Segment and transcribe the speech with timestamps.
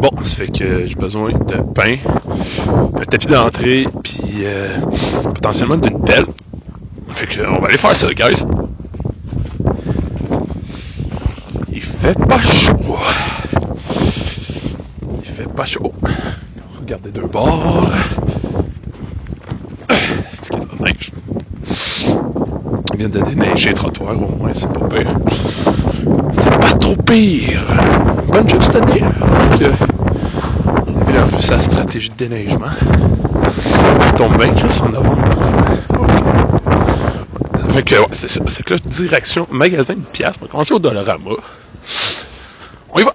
[0.00, 1.96] Bon, ça fait que j'ai besoin de pain,
[2.94, 4.78] un tapis d'entrée, puis euh,
[5.34, 6.24] potentiellement d'une pelle.
[7.10, 8.44] Fait que on va aller faire ça, guys.
[11.72, 12.96] Il fait pas chaud.
[15.18, 15.92] Il fait pas chaud.
[16.80, 17.90] Regardez deux bords.
[20.30, 21.12] C'est qu'il y a de la neige.
[22.92, 25.12] On vient de déneiger le trottoir, au moins, c'est pas pire.
[26.32, 27.62] C'est pas trop pire.
[28.28, 29.02] Bonne job cette année.
[29.62, 29.72] Euh,
[31.08, 32.66] il a revu sa stratégie de déneigement.
[32.68, 35.22] Ça tombe bien, Chris, en novembre.
[37.86, 37.94] Que.
[38.12, 40.34] C'est que là, direction magasin de pièces.
[40.40, 41.30] On va commencer au Dollarama.
[42.90, 43.14] On y va.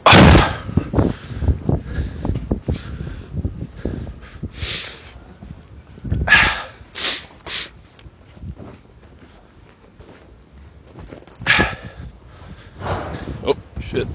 [13.45, 14.08] Oh, shit.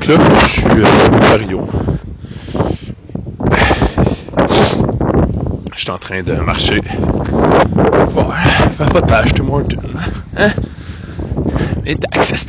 [0.00, 1.68] Que là, je suis euh, au Mario.
[5.74, 6.80] Je suis en train de marcher.
[8.10, 8.34] Voir.
[8.76, 9.76] Fais pas de Horton.
[10.36, 10.50] Hein?
[11.86, 12.46] Et taxes,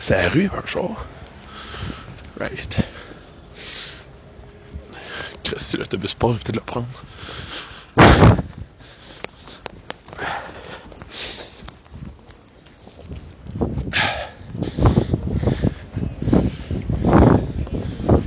[0.00, 1.06] C'est la rue, un jour.
[2.40, 2.78] Right.
[5.44, 6.86] Chris, si l'autobus passe, je vais peut-être le prendre.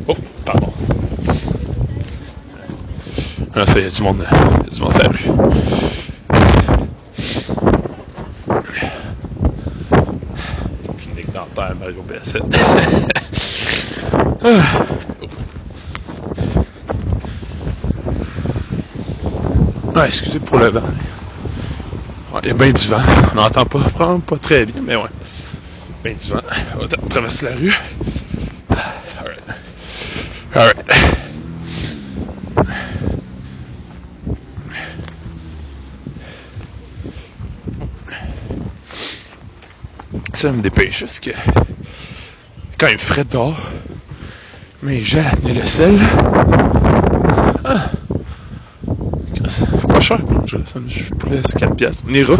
[0.07, 0.71] Oh, pardon.
[3.75, 5.29] Ah, ça y est, du monde, il y a du monde sur la rue.
[10.97, 12.43] Clinique dentaire, Mario Bessette.
[19.93, 20.79] Ah, excusez pour le vent.
[22.33, 23.01] Ouais, il y a bien du vent.
[23.33, 23.79] On n'entend pas,
[24.25, 25.09] pas très bien, mais ouais.
[26.01, 26.41] Bien du vent.
[26.77, 27.77] On va traverser la rue.
[29.19, 29.41] Alright.
[30.55, 30.85] Alright.
[40.45, 41.31] Ça me dépêche parce que
[42.77, 43.59] quand il frais dehors,
[44.83, 45.99] mais j'ai à tenir le sel.
[47.63, 47.89] Ah.
[49.49, 50.79] C'est pas cher pour ça.
[50.85, 52.03] Je poulet, c'est 4 piastres.
[52.07, 52.35] On ira.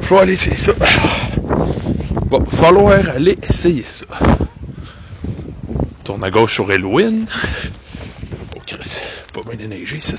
[0.00, 0.74] Faut aller essayer ça.
[2.26, 4.06] Bon, falloir aller essayer ça.
[6.04, 7.26] Tourne à gauche sur Halloween.
[8.54, 9.02] Oh Chris,
[9.34, 10.14] pas bien déneigé ici.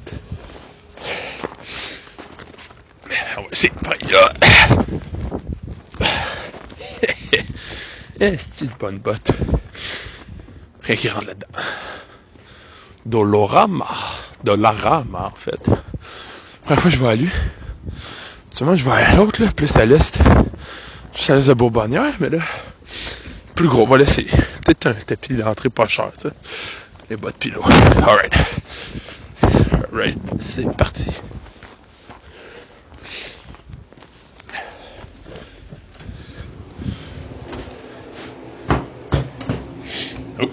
[3.37, 4.33] On va essayer par là.
[8.23, 9.33] Est-ce de bonne botte?
[10.83, 11.47] Rien qui rentre là-dedans.
[13.05, 13.89] Dolorama.
[14.45, 15.69] Dollarama, en fait.
[16.63, 17.29] Première fois je vais à lui.
[18.49, 20.19] Seulement, je vais à l'autre, là, plus à l'est.
[21.13, 22.37] Juste à l'est de Bourbonnière, mais là,
[23.55, 24.29] plus gros, va l'essayer.
[24.65, 26.33] Peut-être un tapis d'entrée pas cher, tu sais.
[27.09, 27.61] Les bas de pilote.
[28.07, 28.33] Alright.
[29.91, 31.11] Alright, c'est parti.
[40.41, 40.45] Oh,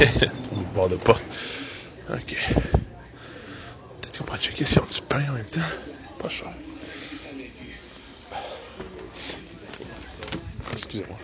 [0.52, 1.24] on bord de porte.
[2.08, 2.36] Ok.
[4.00, 5.60] Peut-être qu'on pourrait checker si on a du pain en même temps.
[6.18, 6.52] Pas cher.
[10.72, 11.18] Excusez-moi.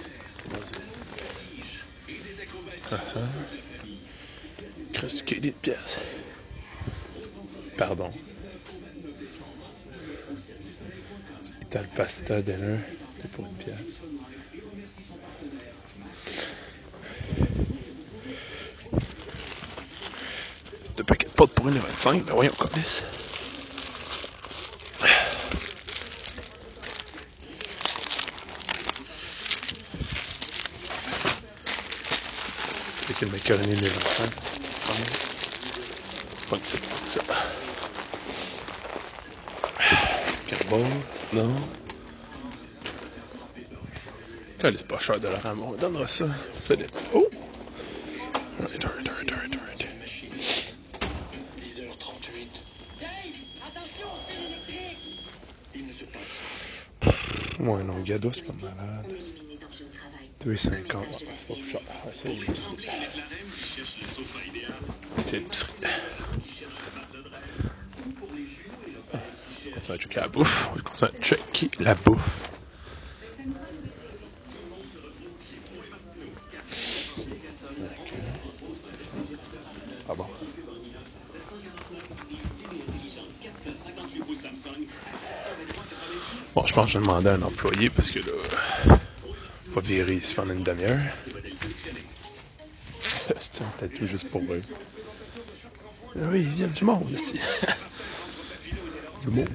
[4.94, 5.98] Reste du de pièces.
[7.76, 8.10] Pardon.
[11.74, 12.78] Le pasta dinner,
[13.20, 14.00] c'est pour une pièce.
[20.96, 21.04] Deux
[21.66, 23.02] paquets de pâtes pour une et 25, ben voyons, connaisse.
[33.06, 34.30] C'est quel macaroni des 25,
[36.38, 37.20] c'est pas que c'est pas que ça.
[40.28, 40.80] C'est quel bol?
[41.32, 41.54] Non.
[44.60, 46.26] Quand c'est pas cher de la rame, on donnera ça.
[46.58, 46.98] Ça dépend.
[47.14, 47.28] Oh!
[48.58, 49.86] Alright, alright, alright, alright, alright.
[51.60, 52.48] 10h38.
[53.66, 55.20] Attention, c'est électrique
[55.74, 56.04] Il ne se
[57.66, 58.76] Ouais, non, Gado, c'est pas malade.
[59.04, 60.30] On élimine les dangers au travail.
[60.44, 60.98] 2,50.
[60.98, 61.80] Ouais, c'est pas plus cher.
[61.80, 62.28] Ouais, c'est.
[65.24, 65.72] C'est l'épicerie.
[69.66, 70.70] On continue à checker la bouffe.
[70.76, 72.48] On continue à checker la bouffe.
[86.56, 88.96] Bon, je pense que je vais demander à un employé parce que là,
[89.68, 90.96] on va virer ici pendant une demi-heure.
[93.38, 94.62] C'est un tatou juste pour eux.
[96.14, 97.38] Oui, ils viennent du monde ici.
[99.26, 99.46] L'humour.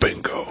[0.00, 0.44] Bingo.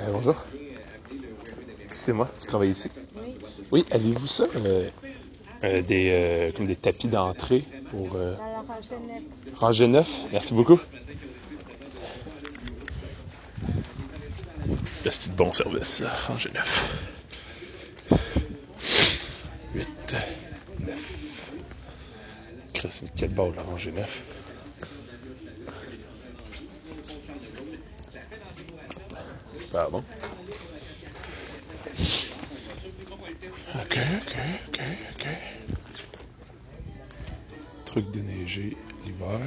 [0.00, 0.46] Euh, bonjour.
[1.90, 2.90] C'est moi qui travaille ici.
[3.72, 4.44] Oui, avez-vous ça?
[4.56, 4.88] euh,
[5.64, 9.22] euh, des, euh, comme des tapis d'entrée pour euh, Dans la rangée neuf.
[9.56, 10.26] ranger neuf?
[10.32, 10.80] Merci beaucoup.
[15.04, 16.90] Le c'est de bon service, ranger neuf.
[19.74, 20.16] 8,
[20.80, 21.52] 9.
[22.74, 24.22] Chris, quelle barre la ranger neuf?
[29.72, 30.04] Pardon.
[33.74, 34.34] Ok, ok,
[34.68, 34.78] ok,
[35.14, 35.24] ok.
[38.58, 39.40] L'hiver.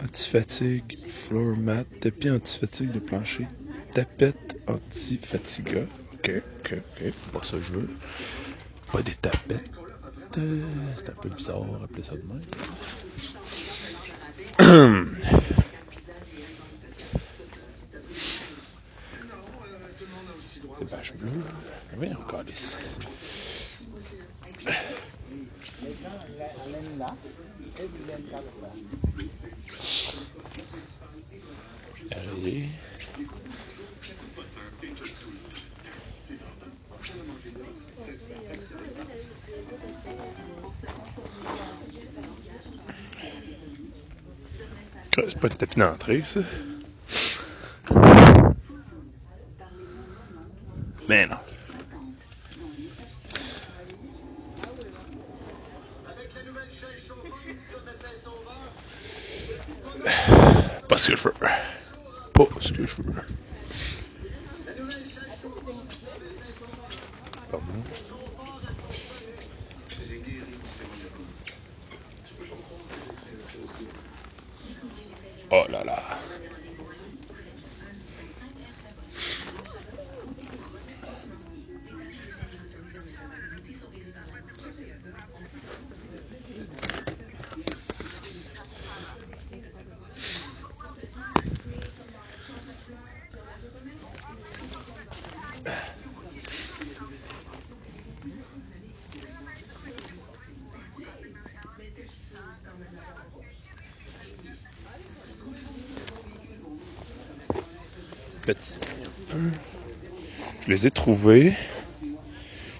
[0.00, 3.48] Anti-fatigue, floor mat, tapis anti-fatigue de plancher,
[3.92, 5.82] tapette anti-fatiga.
[6.14, 6.30] Ok,
[6.60, 7.12] ok, ok.
[7.32, 7.90] Pas ça que je veux.
[8.92, 9.70] Pas des tapettes.
[10.38, 10.64] Euh,
[10.96, 12.40] C'est un peu bizarre d'appeler ça de même.
[20.78, 21.42] Des bâches bleues.
[21.98, 22.54] Oui, encore les.
[32.10, 32.68] Allez.
[45.16, 46.40] C'est pas de tapis d'entrée, ça.
[51.08, 51.36] Mais non.
[60.88, 61.34] Pas ce que je veux.
[62.32, 63.22] Pas ce que je veux.
[67.54, 67.84] Pardon.
[75.50, 76.18] Oh là là.
[108.46, 108.78] Petit.
[110.62, 111.54] Je les ai trouvés.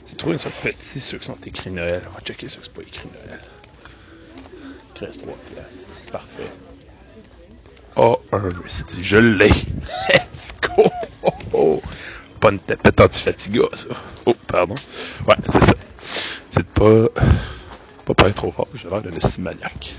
[0.06, 2.02] J'ai trouvé ça petit, ceux qui sont écrits Noël.
[2.11, 3.40] On va checker ceux qui sont pas écrits Noël.
[4.94, 5.87] 13 3 piastres.
[6.12, 6.50] Parfait.
[7.96, 9.48] Oh, un esti, je l'ai.
[9.48, 11.81] Let's go.
[12.41, 13.89] Pas une tapette anti-fatiga, ça.
[14.27, 14.74] Oh, pardon.
[15.27, 15.74] Ouais, c'est ça.
[16.50, 17.22] C'est de pas,
[18.05, 18.69] pas parler trop fort.
[18.74, 19.94] J'ai l'air d'un esti maniaque.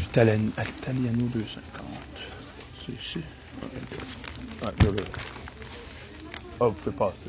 [0.00, 2.22] Italian- Italiano 250.
[2.74, 3.18] C'est ici.
[4.62, 5.02] Ouais, là, là.
[6.60, 7.28] Ah, vous pouvez passer.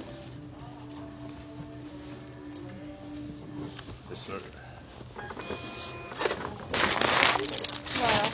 [4.21, 4.39] Sûr.
[7.95, 8.31] Voilà.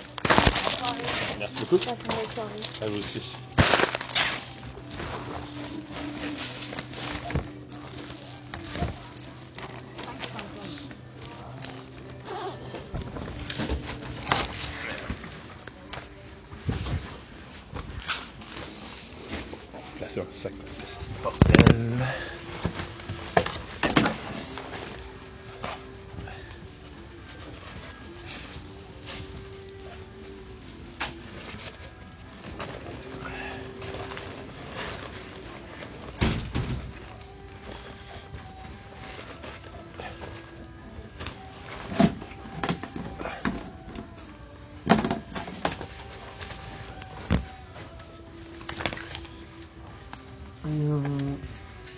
[1.39, 1.77] Merci beaucoup.
[1.77, 2.59] Passe une belle soirée.
[2.81, 3.37] À vous aussi.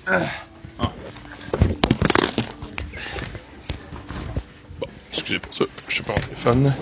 [0.10, 0.88] Bon,
[5.12, 6.74] excusez pour ça, je suis pas mon téléphone.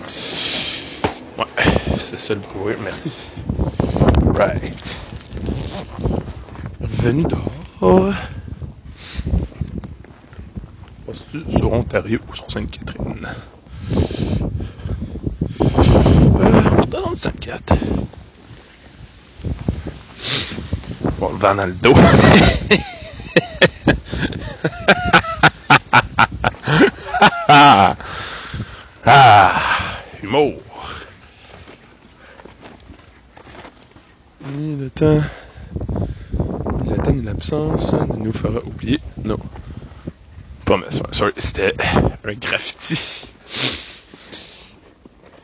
[1.38, 1.46] Ouais,
[2.00, 3.12] c'est ça le bruit, merci.
[4.34, 4.98] Right.
[6.82, 8.14] Revenu dehors.
[11.06, 13.28] Passe-tu sur Ontario ou sur Sainte-Catherine?
[16.40, 17.76] Euh, dans le Sainte-Cat.
[21.20, 21.76] Bon, le.
[29.10, 29.56] Ah,
[30.22, 30.62] humour.
[34.54, 35.22] Ni le temps,
[37.14, 39.00] ni l'absence ne nous fera oublier.
[39.24, 39.38] Non.
[40.66, 41.74] Pas mais sorry, c'était
[42.26, 43.32] un graffiti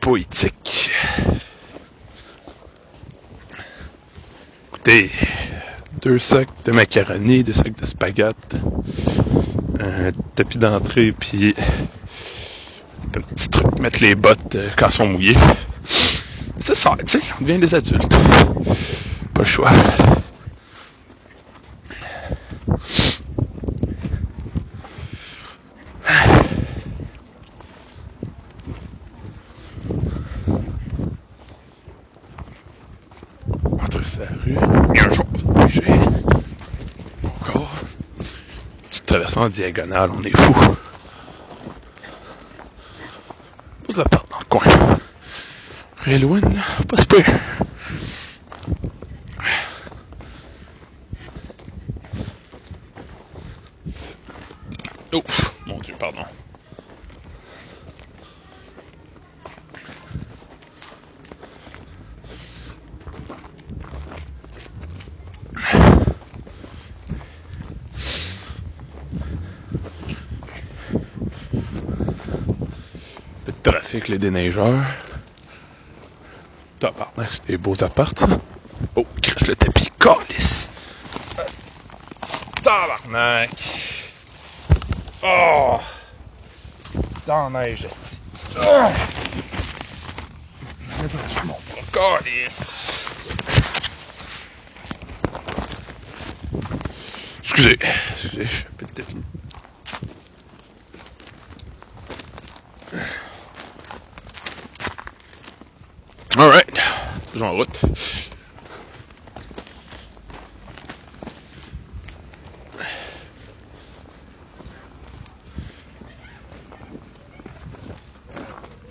[0.00, 0.90] poétique.
[4.68, 5.10] Écoutez,
[6.04, 8.56] deux sacs de macaroni, deux sacs de spaghettes,
[9.80, 11.54] un tapis d'entrée, puis
[13.16, 15.36] un petit truc, mettre les bottes euh, quand elles sont mouillées.
[16.58, 18.14] C'est ça, tu sais, on devient des adultes.
[19.32, 19.70] Pas le choix.
[33.64, 34.56] On traverse la rue.
[34.94, 35.84] Il y a un jour, ça va bouger.
[37.24, 37.70] Encore.
[39.14, 40.76] Tu traverses en diagonale, on est fou.
[43.88, 44.64] Vous appart dans le coin.
[46.04, 46.18] Là.
[46.88, 47.24] Pas super.
[55.12, 56.24] Ouf, mon Dieu, pardon.
[73.44, 74.86] Peu de trafic, les déneigeurs.
[76.80, 78.26] Tabarnak, c'est des beaux apparts, ça.
[78.96, 79.90] Oh, Chris, le tapis.
[79.98, 80.70] Calice.
[82.62, 83.50] Tabarnak.
[85.22, 85.78] Oh.
[87.26, 88.18] Dans la neige, esti.
[88.58, 88.88] Oh.
[90.96, 91.08] Je vais.
[91.92, 93.06] Calice.
[97.40, 97.78] Excusez.
[98.10, 99.16] Excusez, je suis un peu de tapis.
[106.36, 106.80] Alright.
[107.32, 107.80] Toujours en route.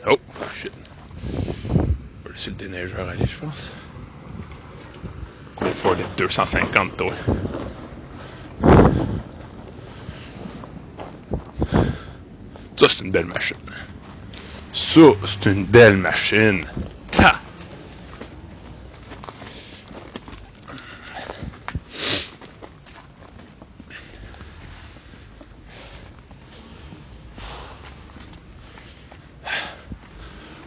[0.08, 0.18] Oh,
[0.54, 0.72] shit.
[1.76, 1.84] On
[2.24, 3.74] va laisser le déneigeur aller, je pense.
[5.58, 7.12] Cours for les 250, toi?
[12.78, 13.58] Ça, c'est une belle machine.
[14.72, 16.64] Ça, c'est une belle machine.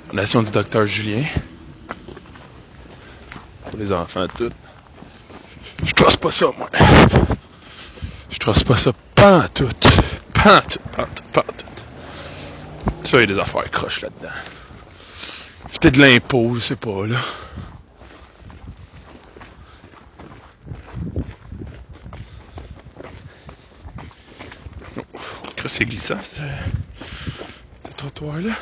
[0.09, 1.25] Fondation du docteur Julien.
[3.69, 4.53] Pour les enfants, tout.
[5.85, 6.71] Je trosse pas ça, moi.
[8.39, 9.87] crosse pas ça pantoute.
[10.33, 11.85] Pantoute, pantoute, pantoute.
[13.03, 14.35] Ça, il y a des affaires croches là-dedans.
[15.81, 17.17] Peut-être de l'impôt, je sais pas, là.
[24.97, 28.53] Oh, c'est glissant, ce trottoir-là.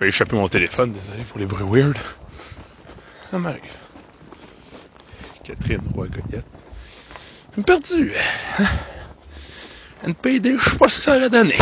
[0.00, 1.98] J'ai échapper mon téléphone, désolé pour les bruits weird.
[3.30, 3.76] Ça m'arrive.
[5.42, 6.46] Catherine Roy-Goyette.
[7.52, 8.12] Elle m'a perdu.
[10.02, 10.56] Elle me paye des...
[10.56, 11.56] Je sais pas ce que ça aurait donné.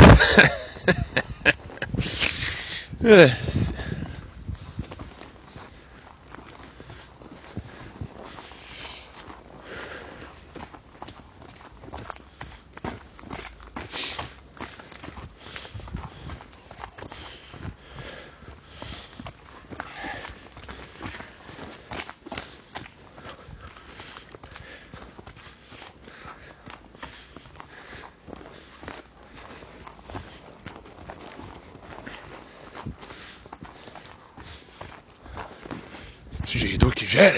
[36.56, 37.34] J'ai les doigts qui gèlent.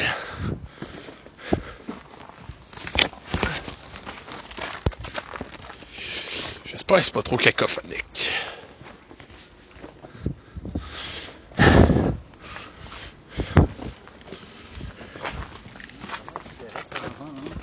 [6.64, 8.32] J'espère que c'est pas trop cacophonique.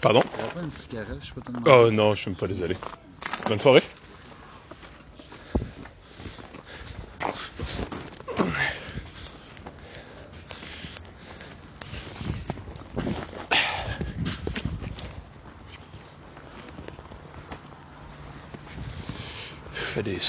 [0.01, 0.21] Pardon?
[1.67, 2.75] Oh non, je suis pas désolé.
[3.47, 3.83] Bonne soirée.
[19.96, 20.20] Fais des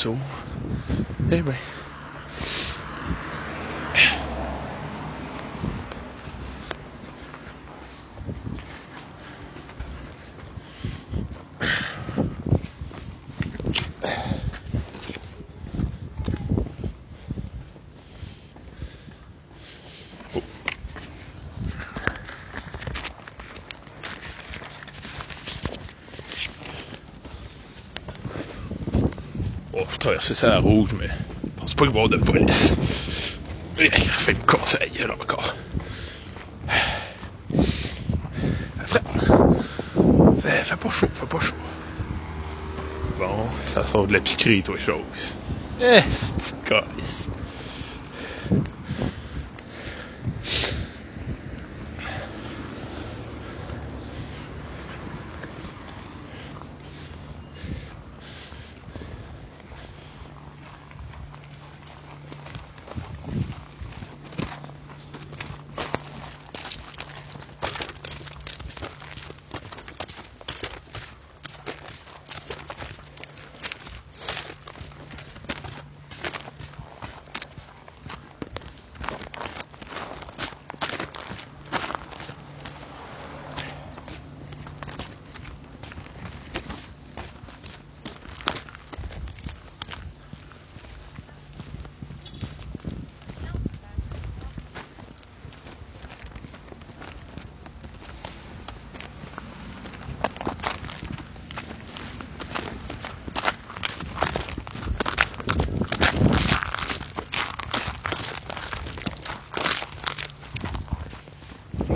[29.79, 31.07] Oh, faut traverser ça à rouge, mais
[31.45, 32.75] je pense pas qu'il va y avoir de police.
[33.79, 35.55] Eh, Il a fait une course à la gueule encore.
[38.87, 39.03] Frais.
[40.41, 41.57] Fait, fait pas chaud, fait pas chaud.
[43.19, 45.37] Bon, ça sort de la piquerie, toi, chose.
[45.79, 47.36] Eh, c'est petite.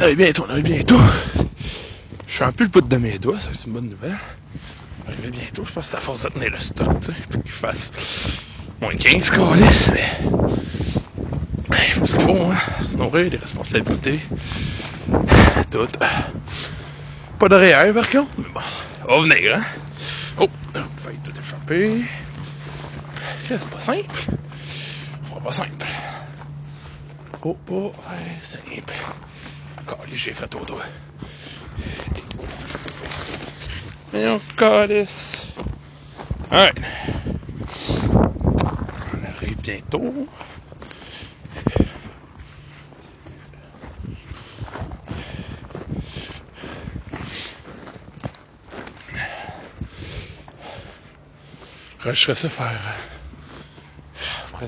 [0.01, 0.99] On arrive bientôt, on arrive bientôt.
[2.27, 4.17] Je suis un peu le bout de mes doigts, ça c'est une bonne nouvelle.
[5.05, 7.13] On arrive bientôt, je pense que c'est à force de tenir le stock, tu sais,
[7.29, 7.93] pour qu'il fasse
[8.81, 10.09] moins 15 calices, mais.
[11.71, 12.57] Il faut ce qu'il faut, hein.
[12.89, 14.21] Se nourrir, des responsabilités.
[15.71, 15.87] Tout.
[17.39, 18.61] Pas de derrière, par contre, mais bon.
[19.07, 19.65] On va venir, hein.
[20.39, 20.49] Oh,
[20.97, 22.01] failli tout échapper.
[23.47, 24.19] C'est pas simple.
[25.21, 25.87] On fera pas simple.
[27.43, 28.95] Oh, pas ouais, simple.
[30.13, 30.85] J'ai fait au doigt.
[34.13, 35.49] Et on calisse.
[36.51, 36.77] Alright.
[39.15, 40.29] On arrive bientôt.
[52.05, 52.67] Je serais ça faire.
[52.67, 54.67] euh, Après,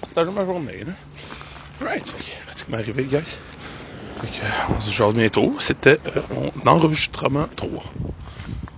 [0.00, 0.92] partager ma journée, là?
[1.80, 3.38] Right, que, pratiquement arrivé, guys.
[4.32, 5.54] Que, on se jase bientôt.
[5.58, 7.84] C'était euh, mon enregistrement 3.